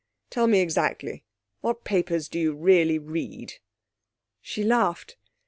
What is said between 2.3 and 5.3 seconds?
you really read?' She laughed.